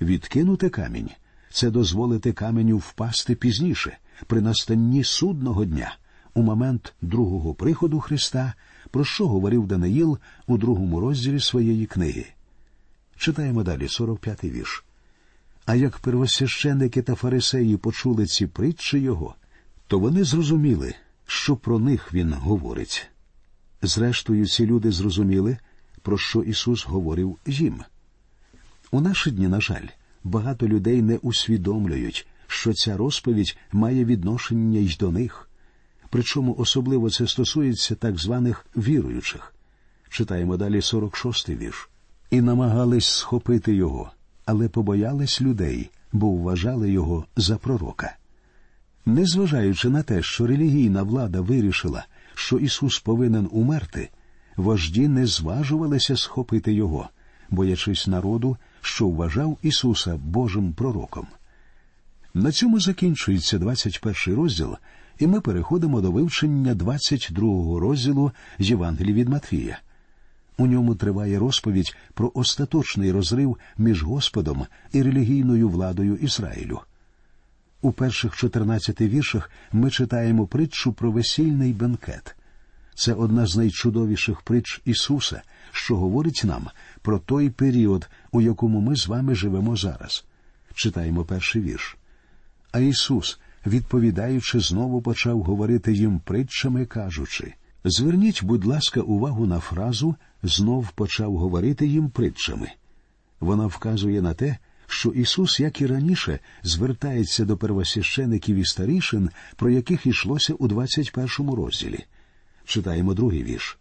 Відкинути 0.00 0.68
камінь 0.68 1.10
це 1.50 1.70
дозволити 1.70 2.32
каменю 2.32 2.76
впасти 2.76 3.34
пізніше, 3.34 3.96
при 4.26 4.40
настанні 4.40 5.04
судного 5.04 5.64
дня, 5.64 5.96
у 6.34 6.42
момент 6.42 6.94
другого 7.02 7.54
приходу 7.54 8.00
Христа, 8.00 8.54
про 8.90 9.04
що 9.04 9.28
говорив 9.28 9.66
Даниїл 9.66 10.18
у 10.46 10.58
другому 10.58 11.00
розділі 11.00 11.40
своєї 11.40 11.86
книги. 11.86 12.26
Читаємо 13.16 13.62
далі 13.62 13.82
45-й 13.82 14.50
вірш. 14.50 14.84
А 15.66 15.74
як 15.74 15.98
первосвященники 15.98 17.02
та 17.02 17.14
фарисеї 17.14 17.76
почули 17.76 18.26
ці 18.26 18.46
притчі 18.46 18.98
його, 18.98 19.34
то 19.86 19.98
вони 19.98 20.24
зрозуміли, 20.24 20.94
що 21.26 21.56
про 21.56 21.78
них 21.78 22.14
він 22.14 22.32
говорить. 22.32 23.06
Зрештою, 23.82 24.46
ці 24.46 24.66
люди 24.66 24.92
зрозуміли, 24.92 25.58
про 26.02 26.18
що 26.18 26.42
Ісус 26.42 26.86
говорив 26.86 27.38
їм. 27.46 27.84
У 28.90 29.00
наші 29.00 29.30
дні, 29.30 29.48
на 29.48 29.60
жаль, 29.60 29.86
багато 30.24 30.68
людей 30.68 31.02
не 31.02 31.16
усвідомлюють, 31.16 32.26
що 32.46 32.74
ця 32.74 32.96
розповідь 32.96 33.56
має 33.72 34.04
відношення 34.04 34.78
й 34.78 34.96
до 35.00 35.10
них. 35.10 35.48
Причому 36.14 36.54
особливо 36.58 37.10
це 37.10 37.26
стосується 37.26 37.94
так 37.94 38.18
званих 38.18 38.66
віруючих. 38.76 39.54
Читаємо 40.10 40.56
далі 40.56 40.76
46-й 40.76 41.54
вірш. 41.54 41.88
І 42.30 42.40
намагались 42.40 43.06
схопити 43.06 43.74
його, 43.74 44.10
але 44.44 44.68
побоялись 44.68 45.42
людей, 45.42 45.90
бо 46.12 46.30
вважали 46.30 46.90
його 46.90 47.24
за 47.36 47.56
пророка. 47.56 48.16
Незважаючи 49.06 49.88
на 49.88 50.02
те, 50.02 50.22
що 50.22 50.46
релігійна 50.46 51.02
влада 51.02 51.40
вирішила, 51.40 52.06
що 52.34 52.58
Ісус 52.58 52.98
повинен 52.98 53.48
умерти, 53.52 54.10
вожді 54.56 55.08
не 55.08 55.26
зважувалися 55.26 56.16
схопити 56.16 56.72
його, 56.72 57.08
боячись 57.50 58.06
народу, 58.06 58.56
що 58.80 59.08
вважав 59.08 59.58
Ісуса 59.62 60.16
Божим 60.16 60.72
пророком. 60.72 61.26
На 62.34 62.52
цьому 62.52 62.80
закінчується 62.80 63.58
21 63.58 64.36
розділ, 64.36 64.76
і 65.18 65.26
ми 65.26 65.40
переходимо 65.40 66.00
до 66.00 66.10
вивчення 66.10 66.74
22 66.74 67.80
розділу 67.80 68.32
з 68.58 68.70
Євангелії 68.70 69.14
від 69.14 69.28
Матвія. 69.28 69.78
У 70.58 70.66
ньому 70.66 70.94
триває 70.94 71.38
розповідь 71.38 71.96
про 72.14 72.32
остаточний 72.34 73.12
розрив 73.12 73.56
між 73.78 74.02
Господом 74.02 74.66
і 74.92 75.02
релігійною 75.02 75.68
владою 75.68 76.16
Ізраїлю. 76.16 76.80
У 77.82 77.92
перших 77.92 78.36
14 78.36 79.00
віршах 79.00 79.50
ми 79.72 79.90
читаємо 79.90 80.46
притчу 80.46 80.92
про 80.92 81.10
весільний 81.10 81.72
бенкет. 81.72 82.36
Це 82.94 83.12
одна 83.12 83.46
з 83.46 83.56
найчудовіших 83.56 84.40
притч 84.40 84.80
Ісуса, 84.84 85.42
що 85.72 85.96
говорить 85.96 86.42
нам 86.44 86.68
про 87.02 87.18
той 87.18 87.50
період, 87.50 88.08
у 88.32 88.40
якому 88.40 88.80
ми 88.80 88.96
з 88.96 89.06
вами 89.06 89.34
живемо 89.34 89.76
зараз. 89.76 90.24
Читаємо 90.74 91.24
перший 91.24 91.62
вірш. 91.62 91.96
А 92.72 92.78
Ісус, 92.78 93.38
відповідаючи, 93.66 94.60
знову 94.60 95.02
почав 95.02 95.42
говорити 95.42 95.92
їм 95.92 96.20
притчами, 96.20 96.86
кажучи 96.86 97.54
Зверніть, 97.84 98.44
будь 98.44 98.64
ласка, 98.64 99.00
увагу 99.00 99.46
на 99.46 99.60
фразу 99.60 100.16
знов 100.42 100.90
почав 100.90 101.36
говорити 101.36 101.86
їм 101.86 102.10
притчами. 102.10 102.70
Вона 103.40 103.66
вказує 103.66 104.22
на 104.22 104.34
те, 104.34 104.56
що 104.86 105.10
Ісус, 105.10 105.60
як 105.60 105.80
і 105.80 105.86
раніше, 105.86 106.38
звертається 106.62 107.44
до 107.44 107.56
первосвящеників 107.56 108.56
і 108.56 108.64
старішин, 108.64 109.30
про 109.56 109.70
яких 109.70 110.06
йшлося 110.06 110.54
у 110.54 110.68
21 110.68 111.50
розділі. 111.54 112.04
Читаємо 112.64 113.14
другий 113.14 113.42
вірш. 113.42 113.78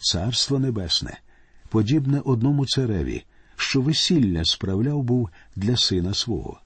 Царство 0.00 0.58
Небесне, 0.58 1.20
подібне 1.68 2.20
одному 2.24 2.66
цареві, 2.66 3.24
що 3.56 3.80
весілля 3.80 4.44
справляв 4.44 5.02
був 5.02 5.30
для 5.56 5.76
сина 5.76 6.14
свого. 6.14 6.60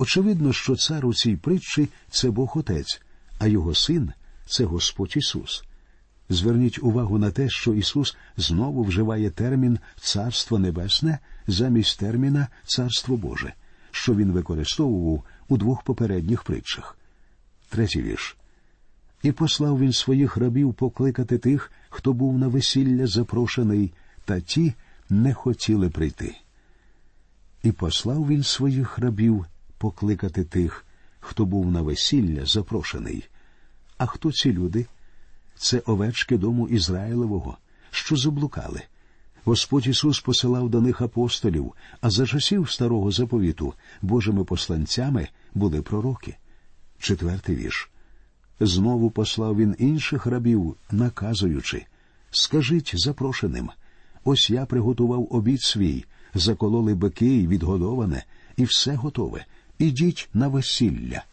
Очевидно, 0.00 0.52
що 0.52 0.76
цар 0.76 1.06
у 1.06 1.14
цій 1.14 1.36
притчі 1.36 1.88
це 2.10 2.30
Бог 2.30 2.58
Отець, 2.58 3.02
а 3.38 3.46
його 3.46 3.74
син 3.74 4.12
це 4.46 4.64
Господь 4.64 5.16
Ісус. 5.16 5.64
Зверніть 6.28 6.82
увагу 6.82 7.18
на 7.18 7.30
те, 7.30 7.48
що 7.48 7.74
Ісус 7.74 8.16
знову 8.36 8.82
вживає 8.82 9.30
термін 9.30 9.78
Царство 10.00 10.58
Небесне 10.58 11.18
замість 11.46 11.98
терміна 11.98 12.48
Царство 12.64 13.16
Боже, 13.16 13.52
що 13.90 14.14
він 14.14 14.32
використовував 14.32 15.24
у 15.48 15.56
двох 15.56 15.82
попередніх 15.82 16.42
притчах. 16.42 16.98
Третій 17.68 18.02
вірш. 18.02 18.36
І 19.22 19.32
послав 19.32 19.80
він 19.80 19.92
своїх 19.92 20.36
рабів 20.36 20.74
покликати 20.74 21.38
тих, 21.38 21.72
хто 21.88 22.12
був 22.12 22.38
на 22.38 22.48
весілля 22.48 23.06
запрошений, 23.06 23.92
та 24.24 24.40
ті 24.40 24.74
не 25.10 25.34
хотіли 25.34 25.90
прийти. 25.90 26.36
І 27.62 27.72
послав 27.72 28.28
він 28.28 28.42
своїх 28.42 28.98
рабів 28.98 29.46
покликати 29.80 30.44
тих, 30.44 30.86
хто 31.20 31.44
був 31.44 31.70
на 31.70 31.82
весілля 31.82 32.46
запрошений. 32.46 33.28
А 33.98 34.06
хто 34.06 34.32
ці 34.32 34.52
люди? 34.52 34.86
Це 35.56 35.78
овечки 35.78 36.38
дому 36.38 36.68
Ізраїлевого, 36.68 37.58
що 37.90 38.16
заблукали. 38.16 38.82
Господь 39.44 39.86
Ісус 39.86 40.20
посилав 40.20 40.70
до 40.70 40.80
них 40.80 41.00
апостолів, 41.00 41.72
а 42.00 42.10
за 42.10 42.26
часів 42.26 42.70
старого 42.70 43.10
заповіту 43.10 43.74
Божими 44.02 44.44
посланцями 44.44 45.28
були 45.54 45.82
пророки. 45.82 46.36
Четвертий 46.98 47.56
вірш. 47.56 47.90
Знову 48.60 49.10
послав 49.10 49.56
він 49.56 49.76
інших 49.78 50.26
рабів, 50.26 50.76
наказуючи 50.90 51.86
Скажіть 52.30 52.92
запрошеним, 52.94 53.70
ось 54.24 54.50
я 54.50 54.66
приготував 54.66 55.28
обід 55.30 55.62
свій, 55.62 56.04
закололи 56.34 56.94
бики 56.94 57.26
й 57.26 57.46
відгодоване, 57.46 58.24
і 58.56 58.64
все 58.64 58.94
готове. 58.94 59.46
Ідіть 59.80 60.28
на 60.34 60.48
весілля. 60.48 61.24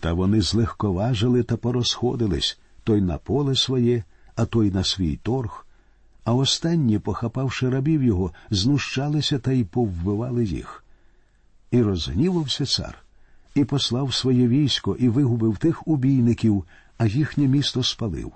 Та 0.00 0.12
вони 0.12 0.40
злегковажили 0.40 1.42
та 1.42 1.56
порозходились 1.56 2.58
той 2.84 3.00
на 3.00 3.18
поле 3.18 3.56
своє, 3.56 4.02
а 4.36 4.44
той 4.44 4.70
на 4.70 4.84
свій 4.84 5.16
торг. 5.16 5.66
А 6.24 6.34
останні, 6.34 6.98
похапавши 6.98 7.68
рабів 7.70 8.02
його, 8.02 8.32
знущалися 8.50 9.38
та 9.38 9.52
й 9.52 9.64
повбивали 9.64 10.44
їх. 10.44 10.84
І 11.70 11.82
розгнівався 11.82 12.66
цар, 12.66 12.98
і 13.54 13.64
послав 13.64 14.14
своє 14.14 14.48
військо, 14.48 14.96
і 14.98 15.08
вигубив 15.08 15.56
тих 15.56 15.88
убійників, 15.88 16.64
а 16.98 17.06
їхнє 17.06 17.46
місто 17.46 17.82
спалив. 17.82 18.32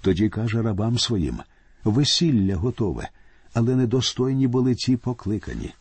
Тоді 0.00 0.28
каже 0.28 0.62
рабам 0.62 0.98
своїм 0.98 1.40
весілля 1.84 2.56
готове, 2.56 3.08
але 3.54 3.76
недостойні 3.76 4.46
були 4.46 4.74
ті 4.74 4.96
покликані. 4.96 5.74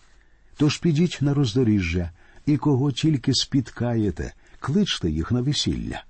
Тож 0.58 0.78
підіть 0.78 1.18
на 1.22 1.34
роздоріжжя, 1.34 2.12
і 2.46 2.58
кого 2.58 2.92
тільки 2.92 3.34
спіткаєте, 3.34 4.34
кличте 4.60 5.10
їх 5.10 5.32
на 5.32 5.42
весілля. 5.42 6.04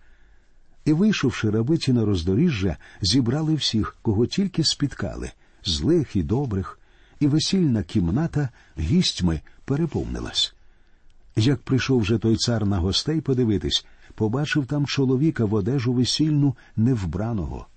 І, 0.85 0.93
вийшовши 0.93 1.49
рабиті 1.49 1.93
на 1.93 2.05
роздоріжжя, 2.05 2.77
зібрали 3.01 3.55
всіх, 3.55 3.97
кого 4.01 4.25
тільки 4.25 4.63
спіткали, 4.63 5.31
злих 5.65 6.15
і 6.15 6.23
добрих, 6.23 6.79
і 7.19 7.27
весільна 7.27 7.83
кімната 7.83 8.49
гістьми 8.79 9.41
переповнилась. 9.65 10.55
Як 11.35 11.61
прийшов 11.61 11.99
вже 11.99 12.17
той 12.17 12.35
цар 12.35 12.65
на 12.65 12.77
гостей 12.77 13.21
подивитись, 13.21 13.85
побачив 14.15 14.65
там 14.65 14.85
чоловіка 14.85 15.45
в 15.45 15.53
одежу 15.53 15.93
весільну 15.93 16.55
невбраного. 16.75 17.67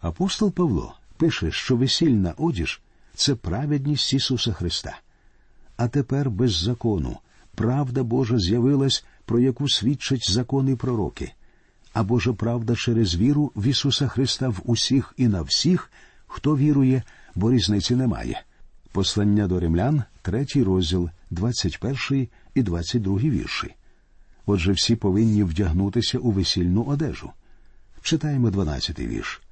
Апостол 0.00 0.52
Павло 0.52 0.94
пише, 1.16 1.50
що 1.50 1.76
весільна 1.76 2.34
одіж 2.36 2.80
це 3.14 3.34
праведність 3.34 4.12
Ісуса 4.12 4.52
Христа. 4.52 4.98
А 5.76 5.88
тепер 5.88 6.30
без 6.30 6.52
закону 6.52 7.18
правда 7.56 8.04
Божа 8.04 8.38
з'явилась, 8.38 9.04
про 9.24 9.40
яку 9.40 9.68
свідчать 9.68 10.30
закони 10.30 10.76
пророки 10.76 11.32
а 11.96 12.02
Божа 12.02 12.32
правда 12.34 12.76
через 12.76 13.16
віру 13.16 13.52
в 13.56 13.66
Ісуса 13.66 14.08
Христа 14.08 14.48
в 14.48 14.60
усіх 14.64 15.14
і 15.16 15.28
на 15.28 15.42
всіх, 15.42 15.90
хто 16.26 16.56
вірує, 16.56 17.02
бо 17.34 17.52
різниці 17.52 17.94
немає. 17.94 18.42
Послання 18.92 19.46
до 19.46 19.60
римлян, 19.60 20.02
третій 20.22 20.62
розділ, 20.62 21.10
21 21.30 22.28
і 22.54 22.62
22 22.62 23.18
вірші. 23.18 23.74
Отже, 24.46 24.72
всі 24.72 24.96
повинні 24.96 25.44
вдягнутися 25.44 26.18
у 26.18 26.30
весільну 26.30 26.82
одежу. 26.82 27.30
Читаємо 28.02 28.48
12-й 28.48 29.06
вірш. 29.06 29.42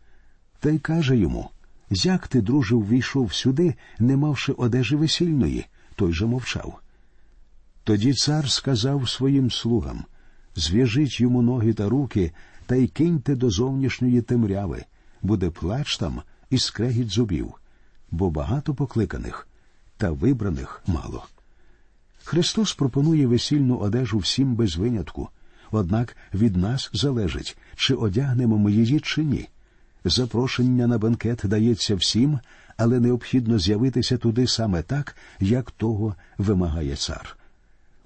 Та 0.61 0.71
й 0.71 0.79
каже 0.79 1.17
йому 1.17 1.51
як 1.91 2.29
ти, 2.29 2.41
друже, 2.41 2.75
ввійшов 2.75 3.35
сюди, 3.35 3.75
не 3.99 4.17
мавши 4.17 4.53
одежі 4.53 4.97
весільної, 4.97 5.67
той 5.97 6.13
же 6.13 6.27
мовчав. 6.27 6.81
Тоді 7.85 8.15
цар 8.15 8.51
сказав 8.51 9.09
своїм 9.09 9.51
слугам 9.51 10.05
зв'яжіть 10.57 11.21
йому 11.21 11.43
ноги 11.43 11.73
та 11.73 11.89
руки 11.89 12.33
та 12.67 12.77
й 12.77 12.87
киньте 12.87 13.35
до 13.35 13.51
зовнішньої 13.51 14.23
темряви, 14.23 14.85
буде 15.23 15.51
плач 15.51 15.97
там 15.97 16.23
і 16.51 16.59
скрегіт 16.59 17.11
зубів, 17.11 17.55
бо 18.11 18.31
багато 18.31 18.75
покликаних, 18.75 19.49
та 19.97 20.11
вибраних 20.11 20.83
мало. 20.87 21.25
Христос 22.25 22.75
пропонує 22.75 23.27
весільну 23.27 23.77
одежу 23.77 24.19
всім 24.19 24.55
без 24.55 24.77
винятку, 24.77 25.29
однак 25.71 26.17
від 26.35 26.57
нас 26.57 26.91
залежить, 26.93 27.57
чи 27.77 27.95
одягнемо 27.95 28.59
ми 28.59 28.73
її, 28.73 29.01
чи 29.01 29.25
ні. 29.25 29.49
Запрошення 30.05 30.87
на 30.87 30.99
бенкет 30.99 31.41
дається 31.45 31.95
всім, 31.95 32.39
але 32.77 33.01
необхідно 33.01 33.59
з'явитися 33.59 34.19
туди 34.19 34.47
саме 34.47 34.83
так, 34.83 35.17
як 35.41 35.71
того 35.71 36.15
вимагає 36.39 36.97
цар. 36.97 37.37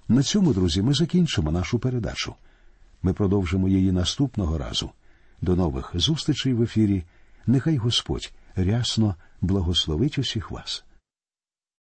На 0.09 0.23
цьому, 0.23 0.53
друзі, 0.53 0.83
ми 0.83 0.95
закінчимо 0.95 1.51
нашу 1.51 1.79
передачу. 1.79 2.35
Ми 3.03 3.13
продовжимо 3.13 3.69
її 3.69 3.93
наступного 3.93 4.59
разу. 4.59 4.91
До 5.43 5.57
нових 5.57 5.91
зустрічей 5.95 6.55
в 6.55 6.63
ефірі. 6.63 7.05
Нехай 7.47 7.77
Господь 7.77 8.33
рясно 8.57 9.15
благословить 9.41 10.19
усіх 10.19 10.51
вас. 10.51 10.85